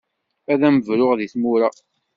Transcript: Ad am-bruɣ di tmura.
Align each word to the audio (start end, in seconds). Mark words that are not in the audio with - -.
Ad 0.51 0.61
am-bruɣ 0.67 1.11
di 1.19 1.27
tmura. 1.33 1.69